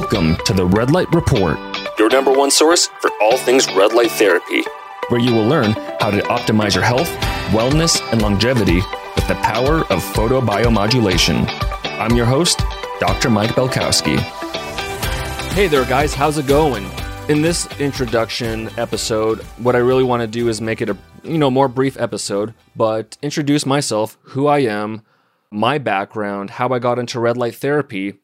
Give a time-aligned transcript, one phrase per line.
[0.00, 1.58] Welcome to the Red Light Report,
[1.98, 4.62] your number one source for all things red light therapy,
[5.10, 7.06] where you will learn how to optimize your health,
[7.52, 8.80] wellness, and longevity
[9.14, 11.44] with the power of photobiomodulation.
[12.00, 12.62] I'm your host,
[12.98, 13.28] Dr.
[13.28, 14.16] Mike Belkowski.
[15.52, 16.88] Hey there, guys, how's it going?
[17.28, 21.36] In this introduction episode, what I really want to do is make it a you
[21.36, 25.02] know more brief episode, but introduce myself, who I am,
[25.50, 28.14] my background, how I got into red light therapy,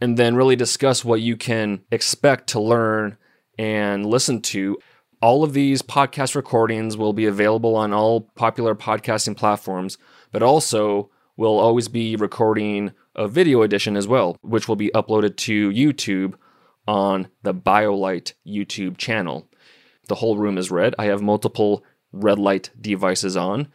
[0.00, 3.16] and then really discuss what you can expect to learn
[3.58, 4.78] and listen to.
[5.22, 9.96] All of these podcast recordings will be available on all popular podcasting platforms,
[10.30, 15.36] but also we'll always be recording a video edition as well, which will be uploaded
[15.36, 16.34] to YouTube
[16.86, 19.48] on the BioLight YouTube channel.
[20.08, 20.94] The whole room is red.
[20.98, 23.68] I have multiple red light devices on.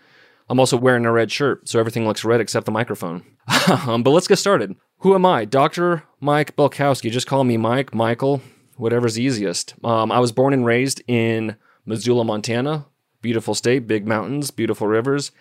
[0.51, 3.23] I'm also wearing a red shirt, so everything looks red except the microphone.
[3.47, 4.75] but let's get started.
[4.97, 5.45] Who am I?
[5.45, 6.03] Dr.
[6.19, 7.09] Mike Belkowski.
[7.09, 8.41] Just call me Mike, Michael,
[8.75, 9.75] whatever's easiest.
[9.81, 12.85] Um, I was born and raised in Missoula, Montana.
[13.21, 15.31] Beautiful state, big mountains, beautiful rivers,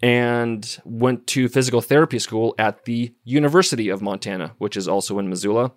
[0.00, 5.28] and went to physical therapy school at the University of Montana, which is also in
[5.28, 5.72] Missoula.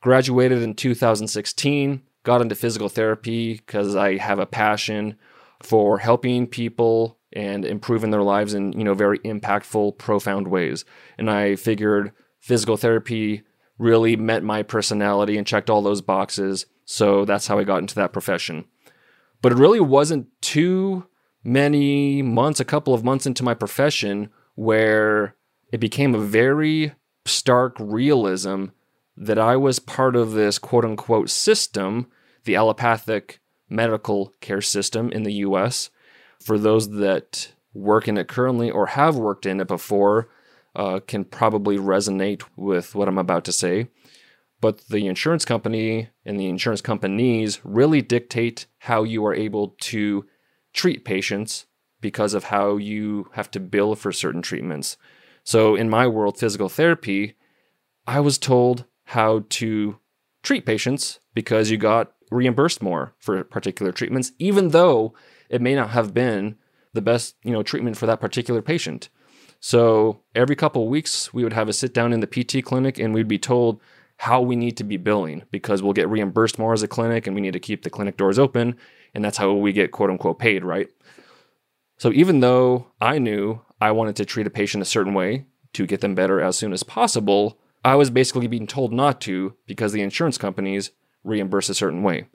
[0.00, 5.18] Graduated in 2016, got into physical therapy because I have a passion
[5.62, 10.84] for helping people and improving their lives in, you know, very impactful, profound ways.
[11.18, 13.42] And I figured physical therapy
[13.78, 16.66] really met my personality and checked all those boxes.
[16.84, 18.64] So that's how I got into that profession.
[19.40, 21.06] But it really wasn't too
[21.44, 25.36] many months, a couple of months into my profession, where
[25.72, 26.92] it became a very
[27.24, 28.66] stark realism
[29.16, 32.08] that I was part of this quote unquote system,
[32.44, 35.90] the allopathic medical care system in the US.
[36.40, 40.28] For those that work in it currently or have worked in it before,
[40.74, 43.88] uh, can probably resonate with what I'm about to say.
[44.60, 50.26] But the insurance company and the insurance companies really dictate how you are able to
[50.72, 51.66] treat patients
[52.00, 54.96] because of how you have to bill for certain treatments.
[55.44, 57.34] So, in my world, physical therapy,
[58.06, 59.98] I was told how to
[60.42, 65.14] treat patients because you got reimbursed more for particular treatments, even though
[65.48, 66.56] it may not have been
[66.92, 69.08] the best, you know, treatment for that particular patient.
[69.60, 72.98] So every couple of weeks, we would have a sit down in the PT clinic
[72.98, 73.80] and we'd be told
[74.18, 77.34] how we need to be billing because we'll get reimbursed more as a clinic and
[77.34, 78.76] we need to keep the clinic doors open.
[79.14, 80.88] And that's how we get quote unquote paid, right?
[81.98, 85.86] So even though I knew I wanted to treat a patient a certain way to
[85.86, 89.92] get them better as soon as possible, I was basically being told not to because
[89.92, 90.90] the insurance companies
[91.24, 92.26] reimburse a certain way.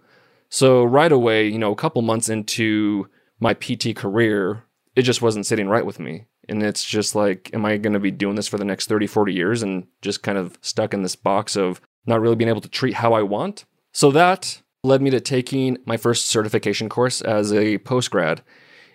[0.54, 3.10] So right away, you know, a couple months into
[3.40, 4.64] my PT career,
[4.96, 6.26] it just wasn't sitting right with me.
[6.48, 9.08] And it's just like, am I going to be doing this for the next 30,
[9.08, 12.62] 40 years and just kind of stuck in this box of not really being able
[12.62, 13.66] to treat how I want?
[13.94, 18.42] So that led me to taking my first certification course as a postgrad.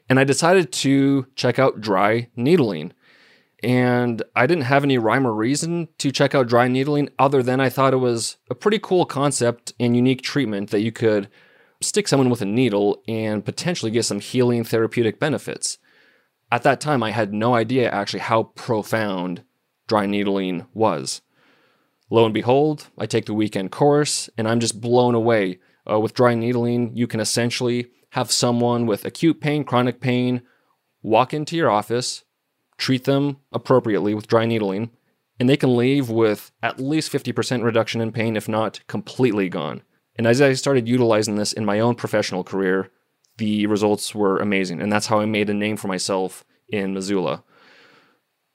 [0.09, 2.93] And I decided to check out dry needling.
[3.65, 7.59] And I didn't have any rhyme or reason to check out dry needling other than
[7.59, 11.29] I thought it was a pretty cool concept and unique treatment that you could
[11.81, 15.79] stick someone with a needle and potentially get some healing therapeutic benefits
[16.51, 19.45] at that time, I had no idea actually how profound
[19.87, 21.21] dry needling was.
[22.11, 25.59] Lo and behold, I take the weekend course and I'm just blown away.
[25.91, 30.43] Uh, with dry needling, you can essentially have someone with acute pain, chronic pain,
[31.03, 32.25] walk into your office,
[32.79, 34.91] treat them appropriately with dry needling,
[35.39, 39.83] and they can leave with at least 50% reduction in pain, if not completely gone.
[40.19, 42.91] And as I started utilizing this in my own professional career,
[43.39, 44.83] the results were amazing.
[44.83, 47.45] And that's how I made a name for myself in Missoula.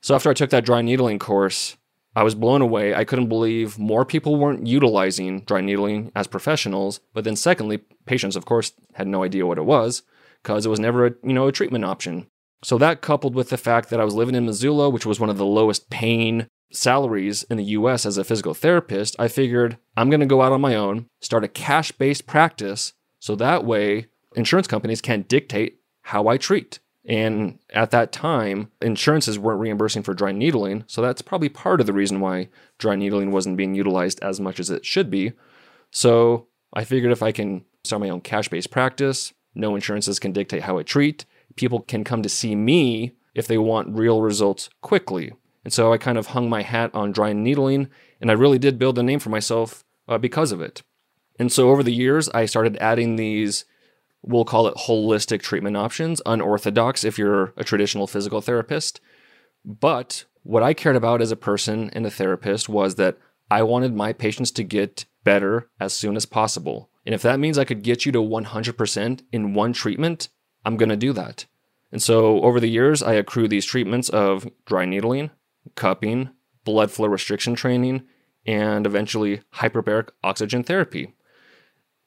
[0.02, 1.78] So after I took that dry needling course,
[2.16, 2.94] I was blown away.
[2.94, 7.00] I couldn't believe more people weren't utilizing dry needling as professionals.
[7.14, 10.04] But then secondly, patients, of course, had no idea what it was
[10.44, 12.28] because it was never a, you know, a treatment option.
[12.64, 15.30] So that coupled with the fact that I was living in Missoula, which was one
[15.30, 20.10] of the lowest paying salaries in the US as a physical therapist, I figured I'm
[20.10, 24.68] going to go out on my own, start a cash-based practice so that way insurance
[24.68, 26.80] companies can't dictate how I treat.
[27.06, 30.86] And at that time, insurances weren't reimbursing for dry needling.
[30.88, 34.60] So that's probably part of the reason why dry needling wasn't being utilized as much
[34.60, 35.34] as it should be.
[35.92, 40.32] So I figured if I can start my own cash based practice, no insurances can
[40.32, 41.26] dictate how I treat.
[41.56, 45.34] People can come to see me if they want real results quickly.
[45.64, 47.90] And so I kind of hung my hat on dry needling,
[48.20, 50.84] and I really did build a name for myself uh, because of it.
[51.40, 53.66] And so over the years, I started adding these
[54.24, 59.02] we'll call it holistic treatment options, unorthodox if you're a traditional physical therapist.
[59.66, 63.18] But what I cared about as a person and a therapist was that
[63.52, 66.90] I wanted my patients to get better as soon as possible.
[67.06, 70.30] And if that means I could get you to 100% in one treatment,
[70.66, 71.46] I'm going to do that.
[71.92, 75.32] And so over the years, I accrue these treatments of dry needling,
[75.76, 76.30] cupping,
[76.64, 78.04] blood flow restriction training,
[78.46, 81.14] and eventually hyperbaric oxygen therapy,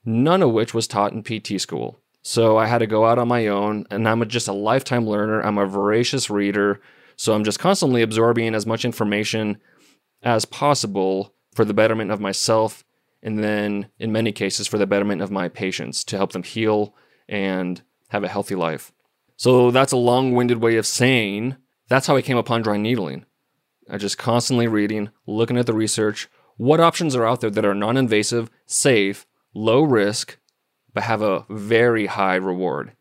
[0.04, 2.00] none of which was taught in PT school.
[2.22, 5.40] So I had to go out on my own, and I'm just a lifetime learner.
[5.40, 6.80] I'm a voracious reader.
[7.14, 9.58] So I'm just constantly absorbing as much information
[10.22, 12.84] as possible for the betterment of myself,
[13.22, 16.94] and then in many cases for the betterment of my patients to help them heal
[17.28, 18.92] and have a healthy life.
[19.36, 21.56] So that's a long winded way of saying
[21.88, 23.24] that's how I came upon dry needling.
[23.88, 27.74] I just constantly reading, looking at the research, what options are out there that are
[27.74, 30.38] non invasive, safe, low risk,
[30.92, 32.92] but have a very high reward.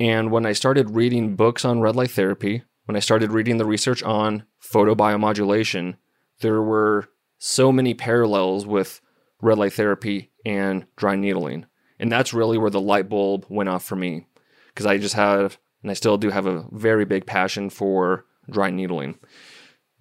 [0.00, 3.64] And when I started reading books on red light therapy, when I started reading the
[3.64, 5.96] research on photobiomodulation,
[6.40, 7.08] there were
[7.38, 9.00] so many parallels with
[9.40, 11.66] red light therapy and dry needling.
[11.98, 14.26] And that's really where the light bulb went off for me
[14.68, 18.70] because I just have, and I still do have a very big passion for dry
[18.70, 19.18] needling.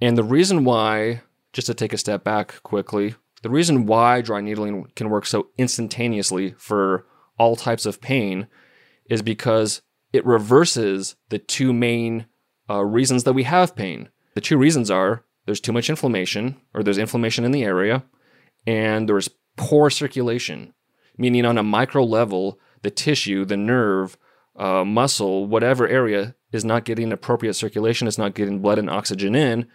[0.04, 1.22] And the reason why,
[1.54, 5.48] just to take a step back quickly, the reason why dry needling can work so
[5.58, 7.06] instantaneously for
[7.40, 8.48] all types of pain
[9.10, 12.26] is because it reverses the two main
[12.70, 14.10] uh, reasons that we have pain.
[14.36, 18.04] The two reasons are there's too much inflammation, or there's inflammation in the area,
[18.68, 20.74] and there's poor circulation,
[21.18, 24.18] meaning on a micro level, the tissue, the nerve,
[24.58, 29.34] uh, muscle, whatever area is not getting appropriate circulation, it's not getting blood and oxygen
[29.34, 29.66] in,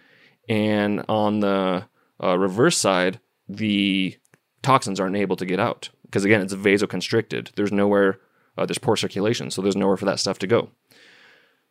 [0.49, 1.85] and on the
[2.21, 4.17] uh, reverse side, the
[4.61, 7.53] toxins aren't able to get out because again, it's vasoconstricted.
[7.55, 8.19] There's nowhere,
[8.57, 10.71] uh, there's poor circulation, so there's nowhere for that stuff to go.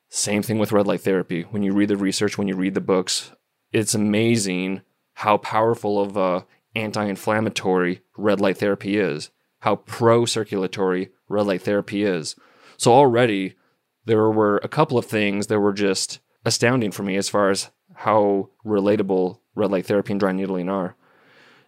[0.08, 1.42] Same thing with red light therapy.
[1.42, 3.32] When you read the research, when you read the books,
[3.72, 4.80] it's amazing
[5.14, 9.30] how powerful of a anti-inflammatory red light therapy is,
[9.60, 12.36] how pro-circulatory red light therapy is.
[12.76, 13.56] So already
[14.04, 17.70] there were a couple of things that were just astounding for me as far as
[17.98, 20.94] how relatable red light therapy and dry needling are.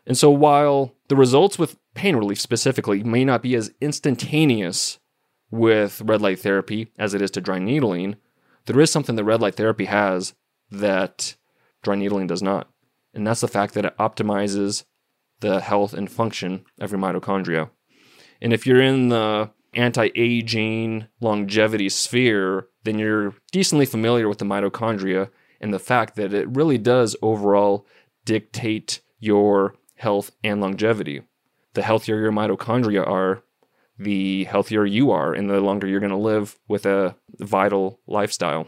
[0.06, 5.00] And so, while the results with pain relief specifically may not be as instantaneous
[5.50, 8.14] with red light therapy as it is to dry needling,
[8.66, 10.34] there is something that red light therapy has
[10.70, 11.34] that
[11.82, 12.68] dry needling does not.
[13.12, 14.84] And that's the fact that it optimizes
[15.40, 17.70] the health and function of your mitochondria.
[18.40, 24.44] And if you're in the anti aging longevity sphere, then you're decently familiar with the
[24.44, 25.30] mitochondria
[25.60, 27.86] and the fact that it really does overall
[28.24, 31.22] dictate your health and longevity.
[31.74, 33.42] The healthier your mitochondria are,
[33.98, 38.66] the healthier you are, and the longer you're going to live with a vital lifestyle.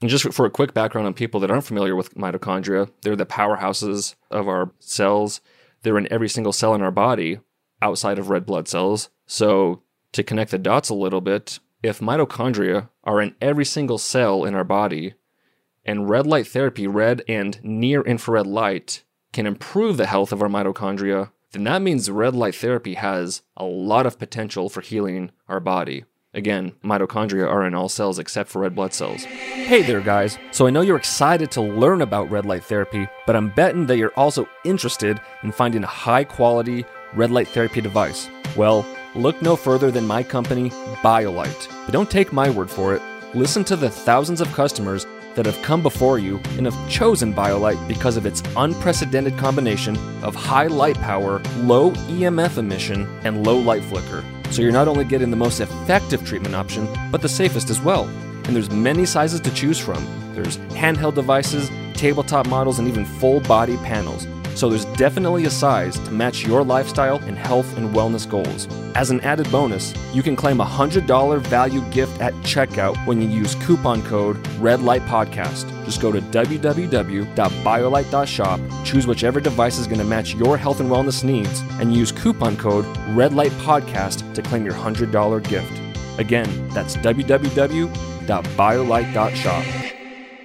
[0.00, 3.26] And just for a quick background on people that aren't familiar with mitochondria, they're the
[3.26, 5.40] powerhouses of our cells.
[5.82, 7.40] They're in every single cell in our body
[7.80, 9.10] outside of red blood cells.
[9.26, 9.82] So,
[10.12, 14.54] to connect the dots a little bit, if mitochondria are in every single cell in
[14.54, 15.14] our body,
[15.84, 19.02] and red light therapy, red and near infrared light,
[19.32, 23.64] can improve the health of our mitochondria, then that means red light therapy has a
[23.64, 26.04] lot of potential for healing our body.
[26.32, 29.22] Again, mitochondria are in all cells except for red blood cells.
[29.22, 30.36] Hey there, guys.
[30.50, 33.98] So I know you're excited to learn about red light therapy, but I'm betting that
[33.98, 36.84] you're also interested in finding a high quality
[37.14, 38.28] red light therapy device.
[38.56, 40.70] Well, look no further than my company,
[41.04, 41.68] BioLight.
[41.86, 43.02] But don't take my word for it.
[43.32, 47.88] Listen to the thousands of customers that have come before you and have chosen BioLight
[47.88, 53.82] because of its unprecedented combination of high light power, low EMF emission, and low light
[53.84, 54.24] flicker.
[54.50, 58.04] So you're not only getting the most effective treatment option, but the safest as well.
[58.44, 60.04] And there's many sizes to choose from.
[60.34, 65.98] There's handheld devices, tabletop models, and even full body panels so there's definitely a size
[65.98, 68.68] to match your lifestyle and health and wellness goals.
[68.94, 73.28] As an added bonus, you can claim a $100 value gift at checkout when you
[73.28, 75.84] use coupon code REDLIGHTPODCAST.
[75.84, 81.22] Just go to www.biolight.shop, choose whichever device is going to match your health and wellness
[81.24, 82.84] needs, and use coupon code
[83.16, 85.80] REDLIGHTPODCAST to claim your $100 gift.
[86.18, 89.64] Again, that's www.biolight.shop.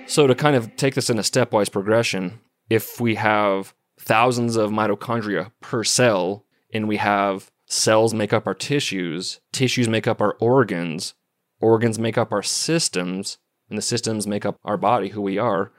[0.08, 4.72] So, to kind of take this in a stepwise progression, if we have thousands of
[4.72, 10.34] mitochondria per cell, and we have cells make up our tissues, tissues make up our
[10.40, 11.14] organs,
[11.60, 13.38] organs make up our systems,
[13.70, 15.72] and the systems make up our body, who we are,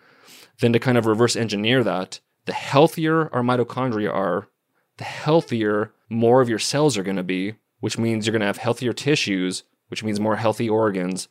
[0.61, 4.49] then to kind of reverse engineer that, the healthier our mitochondria are,
[4.99, 8.47] the healthier more of your cells are going to be, which means you're going to
[8.47, 11.29] have healthier tissues, which means more healthy organs,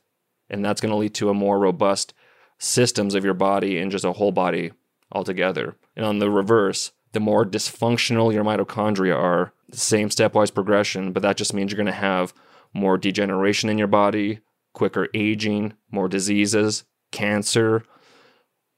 [0.49, 2.13] and that's going to lead to a more robust
[2.57, 4.71] systems of your body and just a whole body
[5.11, 5.75] altogether.
[5.95, 9.53] And on the reverse, the more dysfunctional your mitochondria are.
[9.69, 12.33] The same stepwise progression, but that just means you're going to have
[12.73, 14.39] more degeneration in your body,
[14.73, 17.83] quicker aging, more diseases, cancer.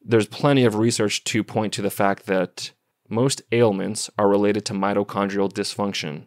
[0.04, 2.72] There's plenty of research to point to the fact that
[3.10, 6.26] most ailments are related to mitochondrial dysfunction.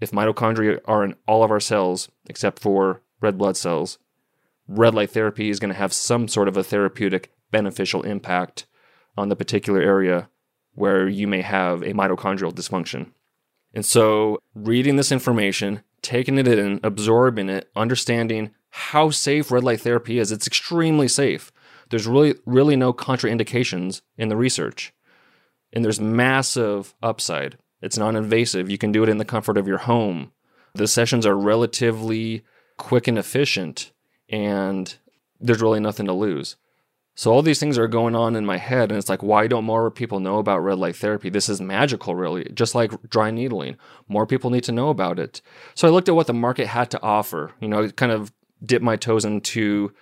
[0.00, 3.98] If mitochondria are in all of our cells, except for red blood cells,
[4.66, 8.66] red light therapy is going to have some sort of a therapeutic beneficial impact
[9.16, 10.28] on the particular area
[10.74, 13.10] where you may have a mitochondrial dysfunction.
[13.74, 19.80] And so, reading this information, taking it in, absorbing it, understanding how safe red light
[19.80, 21.52] therapy is, it's extremely safe.
[21.90, 24.92] There's really, really no contraindications in the research.
[25.72, 27.58] And there's massive upside.
[27.82, 28.70] It's non invasive.
[28.70, 30.32] You can do it in the comfort of your home.
[30.74, 32.44] The sessions are relatively
[32.76, 33.92] quick and efficient,
[34.28, 34.94] and
[35.40, 36.56] there's really nothing to lose.
[37.14, 39.64] So all these things are going on in my head, and it's like, why don't
[39.64, 41.28] more people know about red light therapy?
[41.28, 43.76] This is magical, really, just like dry needling.
[44.08, 45.42] More people need to know about it.
[45.74, 47.52] So I looked at what the market had to offer.
[47.60, 48.32] You know, I kind of
[48.64, 49.92] dipped my toes into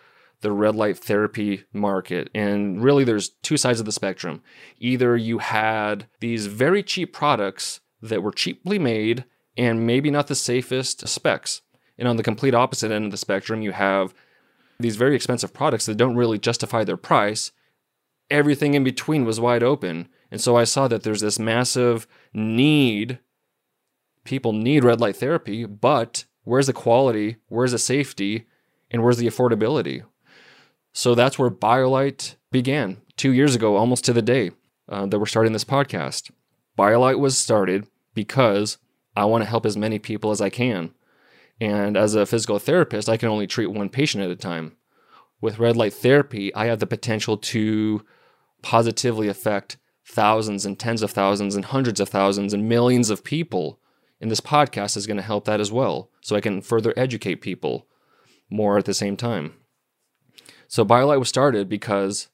[0.41, 2.31] the red light therapy market.
[2.35, 4.43] And really, there's two sides of the spectrum.
[4.79, 9.25] Either you had these very cheap products that were cheaply made
[9.57, 11.63] and maybe not the safest specs.
[11.99, 14.15] And on the complete opposite end of the spectrum, you have
[14.79, 17.51] these very expensive products that don't really justify their price.
[18.31, 20.09] Everything in between was wide open.
[20.31, 23.19] And so I saw that there's this massive need.
[24.25, 27.37] People need red light therapy, but where's the quality?
[27.49, 28.47] Where's the safety?
[28.91, 30.05] And where's the affordability?
[30.93, 34.53] So that's where BioLight began two years ago, almost to the day
[34.89, 36.31] uh, that we're starting this podcast.
[36.79, 38.79] BioLight was started because
[39.17, 40.93] I want to help as many people as I can.
[41.61, 44.77] And as a physical therapist, I can only treat one patient at a time.
[45.41, 48.05] With red light therapy, I have the potential to
[48.63, 53.81] positively affect thousands and tens of thousands and hundreds of thousands and millions of people.
[54.21, 56.11] And this podcast is going to help that as well.
[56.23, 57.87] So I can further educate people
[58.51, 59.55] more at the same time.
[60.67, 62.29] So BioLight was started because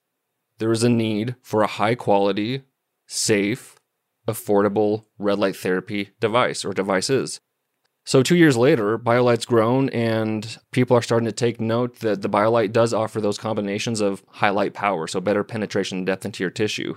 [0.59, 2.63] there was a need for a high quality,
[3.07, 3.77] safe,
[4.27, 7.41] affordable red light therapy device or devices.
[8.07, 12.29] So two years later, BioLight's grown and people are starting to take note that the
[12.29, 16.51] BioLight does offer those combinations of high light power, so better penetration depth into your
[16.51, 16.97] tissue,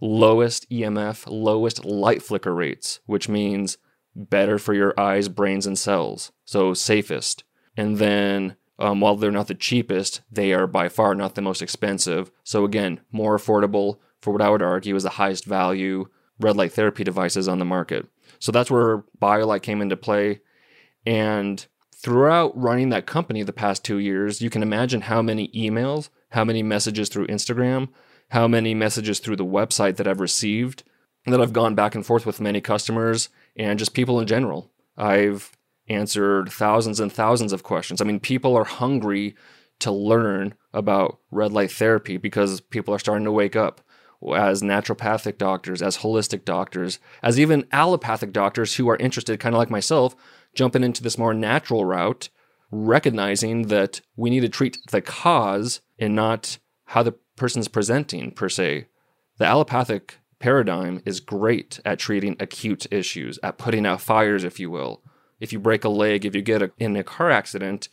[0.00, 3.76] lowest EMF, lowest light flicker rates, which means
[4.14, 7.42] better for your eyes, brains, and cells, so safest.
[7.76, 11.60] And then um, while they're not the cheapest, they are by far not the most
[11.60, 12.30] expensive.
[12.44, 16.06] So again, more affordable for what I would argue is the highest value
[16.38, 18.06] red light therapy devices on the market.
[18.40, 20.40] So that's where BioLight came into play.
[21.06, 26.08] And throughout running that company the past two years, you can imagine how many emails,
[26.30, 27.88] how many messages through Instagram,
[28.30, 30.82] how many messages through the website that I've received,
[31.26, 34.70] that I've gone back and forth with many customers and just people in general.
[34.96, 35.52] I've
[35.88, 38.00] answered thousands and thousands of questions.
[38.00, 39.34] I mean, people are hungry
[39.80, 43.80] to learn about red light therapy because people are starting to wake up
[44.36, 49.58] as naturopathic doctors, as holistic doctors, as even allopathic doctors who are interested, kind of
[49.58, 50.14] like myself,
[50.54, 52.28] jumping into this more natural route,
[52.70, 58.48] recognizing that we need to treat the cause and not how the person's presenting, per
[58.48, 58.86] se.
[59.38, 64.70] The allopathic paradigm is great at treating acute issues, at putting out fires, if you
[64.70, 65.02] will.
[65.38, 67.88] If you break a leg, if you get a, in a car accident,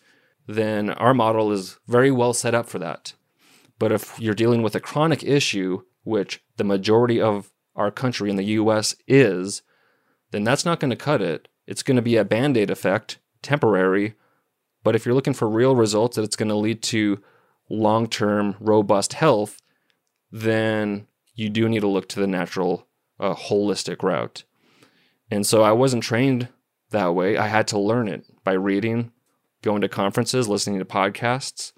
[0.48, 3.14] then our model is very well set up for that.
[3.80, 8.38] But if you're dealing with a chronic issue, which the majority of our country in
[8.38, 9.62] the US is,
[10.32, 11.50] then that's not going to cut it.
[11.68, 14.16] It's going to be a band aid effect, temporary.
[14.84, 17.22] But if you're looking for real results that it's going to lead to
[17.70, 19.62] long term, robust health,
[20.32, 22.88] then you do need to look to the natural,
[23.20, 24.46] uh, holistic route.
[25.30, 26.48] And so I wasn't trained
[26.92, 27.38] that way.
[27.38, 29.12] I had to learn it by reading,
[29.62, 31.74] going to conferences, listening to podcasts.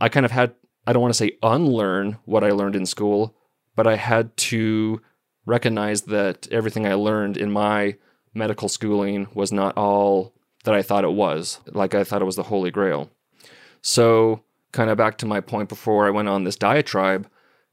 [0.00, 0.54] I kind of had,
[0.86, 3.35] I don't want to say unlearn what I learned in school,
[3.76, 5.00] but I had to
[5.44, 7.96] recognize that everything I learned in my
[8.34, 12.36] medical schooling was not all that I thought it was, like I thought it was
[12.36, 13.10] the Holy Grail.
[13.80, 14.42] So,
[14.72, 17.28] kind of back to my point before I went on this diatribe,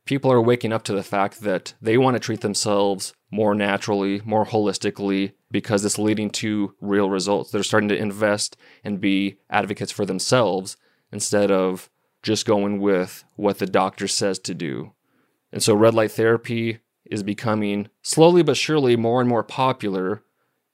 [0.05, 4.21] people are waking up to the fact that they want to treat themselves more naturally,
[4.23, 7.49] more holistically, because it's leading to real results.
[7.49, 10.77] They're starting to invest and be advocates for themselves
[11.11, 11.89] instead of
[12.21, 14.93] just going with what the doctor says to do.
[15.53, 20.23] And so red light therapy is becoming slowly but surely more and more popular.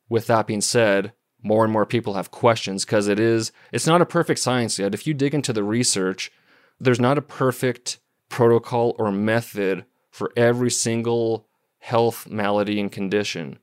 [0.08, 1.12] With that being said,
[1.44, 4.94] more and more people have questions because it is it's not a perfect science yet.
[4.94, 6.32] If you dig into the research,
[6.80, 11.48] there's not a perfect protocol or method for every single
[11.80, 13.60] health, malady, and condition.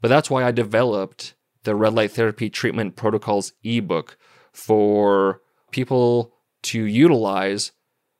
[0.00, 4.16] But that's why I developed the red light therapy treatment protocols ebook
[4.52, 7.72] for people to utilize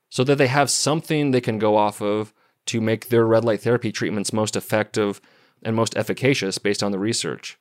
[0.08, 2.32] so that they have something they can go off of
[2.66, 5.20] to make their red light therapy treatments most effective
[5.62, 7.58] and most efficacious based on the research.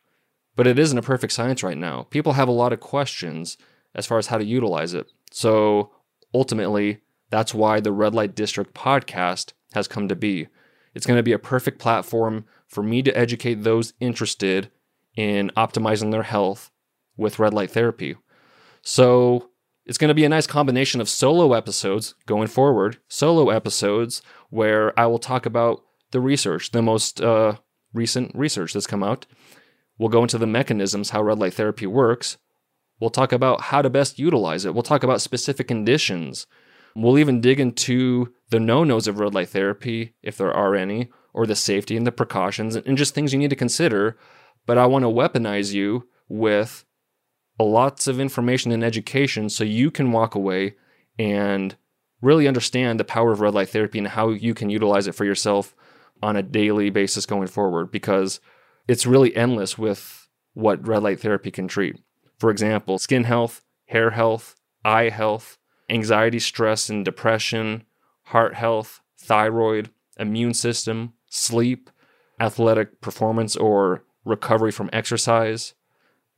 [0.56, 2.08] But it isn't a perfect science right now.
[2.10, 3.58] People have a lot of questions
[3.96, 5.08] as far as how to utilize it.
[5.32, 5.92] So
[6.34, 7.00] ultimately,
[7.30, 10.48] that's why the Red Light District podcast has come to be.
[10.94, 14.72] It's going to be a perfect platform for me to educate those interested
[15.16, 16.72] in optimizing their health
[17.18, 18.16] with red light therapy.
[18.82, 19.50] So
[19.88, 24.98] it's going to be a nice combination of solo episodes going forward, solo episodes where
[25.00, 27.56] I will talk about the research, the most uh,
[27.94, 29.25] recent research that's come out.
[29.98, 32.38] We'll go into the mechanisms, how red light therapy works.
[33.00, 34.74] We'll talk about how to best utilize it.
[34.74, 36.48] We'll talk about specific conditions.
[36.94, 41.10] We'll even dig into the no nos of red light therapy, if there are any,
[41.34, 44.17] or the safety and the precautions and just things you need to consider.
[44.65, 46.84] But I want to weaponize you with
[47.60, 50.76] lots of information and education so you can walk away
[51.18, 51.76] and
[52.22, 55.26] really understand the power of red light therapy and how you can utilize it for
[55.26, 55.76] yourself
[56.22, 58.40] on a daily basis going forward because
[58.88, 61.98] it's really endless with what red light therapy can treat.
[62.40, 65.58] For example, skin health, hair health, eye health,
[65.90, 67.84] anxiety, stress, and depression,
[68.24, 71.90] heart health, thyroid, immune system, sleep,
[72.40, 75.74] athletic performance or recovery from exercise,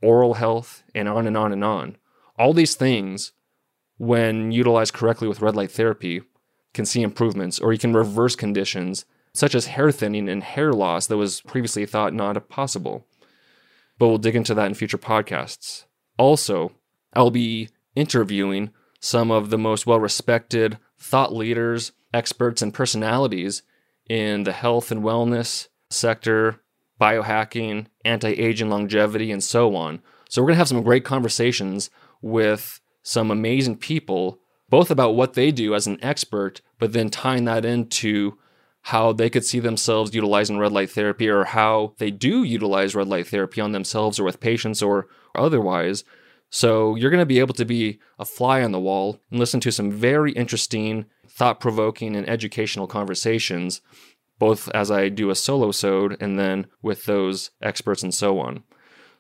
[0.01, 1.97] oral health, and on and on and on.
[2.37, 3.33] All these things,
[3.97, 6.21] when utilized correctly with red light therapy,
[6.73, 11.07] can see improvements or you can reverse conditions such as hair thinning and hair loss
[11.07, 13.07] that was previously thought not possible.
[13.97, 15.85] But we'll dig into that in future podcasts.
[16.17, 16.71] Also,
[17.13, 23.63] I'll be interviewing some of the most well respected thought leaders, experts, and personalities
[24.09, 26.61] in the health and wellness sector,
[26.99, 30.01] biohacking, anti aging longevity, and so on.
[30.29, 31.89] So, we're going to have some great conversations
[32.21, 37.45] with some amazing people, both about what they do as an expert, but then tying
[37.45, 38.38] that into
[38.83, 43.07] how they could see themselves utilizing red light therapy or how they do utilize red
[43.07, 46.03] light therapy on themselves or with patients or otherwise.
[46.49, 49.59] So you're going to be able to be a fly on the wall and listen
[49.62, 53.81] to some very interesting, thought provoking, and educational conversations,
[54.39, 58.63] both as I do a solo sode and then with those experts and so on.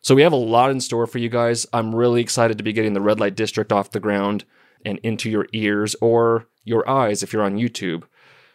[0.01, 1.67] So we have a lot in store for you guys.
[1.73, 4.45] I'm really excited to be getting the red light district off the ground
[4.85, 8.03] and into your ears or your eyes if you're on YouTube.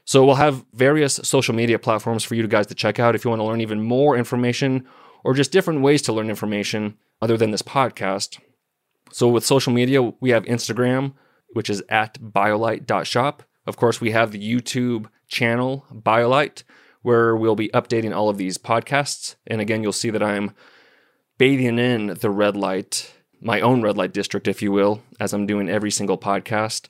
[0.07, 3.31] So we'll have various social media platforms for you guys to check out if you
[3.31, 4.87] want to learn even more information
[5.23, 8.39] or just different ways to learn information other than this podcast.
[9.11, 11.15] So with social media, we have Instagram,
[11.53, 13.43] which is at biolight.shop.
[13.67, 16.63] Of course, we have the YouTube channel, BioLight,
[17.03, 19.35] where we'll be updating all of these podcasts.
[19.47, 20.53] And again, you'll see that I'm
[21.37, 25.47] bathing in the red light, my own red light district, if you will, as I'm
[25.47, 26.89] doing every single podcast.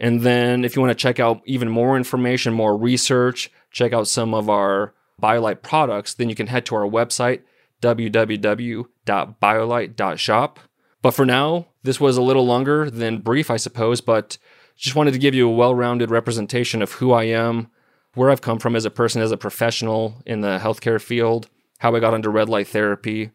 [0.00, 4.08] And then if you want to check out even more information, more research, check out
[4.08, 7.42] some of our BioLight products, then you can head to our website,
[7.82, 10.58] www.biolight.shop.
[11.02, 14.38] But for now, this was a little longer than brief, I suppose, but
[14.76, 17.70] just wanted to give you a well rounded representation of who I am,
[18.14, 21.94] where I've come from as a person, as a professional in the healthcare field, how
[21.94, 23.30] I got into red light therapy,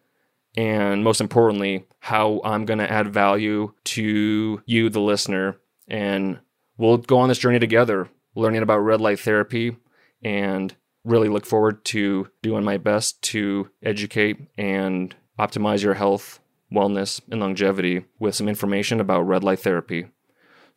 [0.55, 6.39] and most importantly, how I'm going to add value to you, the listener, and
[6.77, 9.77] we'll go on this journey together, learning about red light therapy,
[10.23, 16.39] and really look forward to doing my best to educate and optimize your health,
[16.71, 20.07] wellness, and longevity with some information about red light therapy.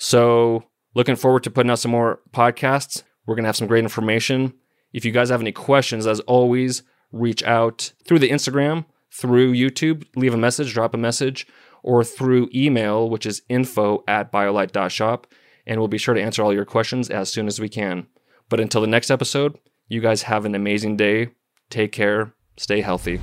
[0.03, 3.03] So, looking forward to putting out some more podcasts.
[3.27, 4.55] We're going to have some great information.
[4.93, 6.83] If you guys have any questions, as always,
[7.13, 11.47] reach out through the Instagram, through YouTube, leave a message, drop a message,
[11.83, 15.27] or through email, which is info at biolight.shop
[15.67, 18.07] and we'll be sure to answer all your questions as soon as we can.
[18.49, 19.57] But until the next episode,
[19.89, 21.29] you guys have an amazing day.
[21.71, 22.35] Take care.
[22.57, 23.19] Stay healthy.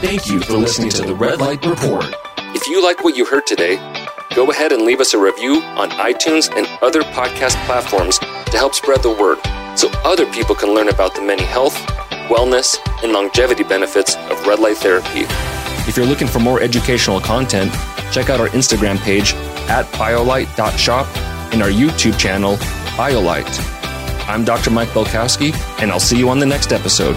[0.00, 2.12] Thank you for listening to the Red Light Report.
[2.54, 3.76] If you like what you heard today,
[4.34, 8.74] go ahead and leave us a review on iTunes and other podcast platforms to help
[8.74, 9.38] spread the word
[9.76, 11.74] so other people can learn about the many health,
[12.28, 15.24] wellness, and longevity benefits of red light therapy.
[15.88, 17.72] If you're looking for more educational content,
[18.12, 19.34] check out our Instagram page
[19.68, 21.06] at biolight.shop
[21.52, 22.56] and our YouTube channel,
[22.96, 24.28] BioLight.
[24.28, 24.70] I'm Dr.
[24.70, 27.16] Mike Belkowski, and I'll see you on the next episode.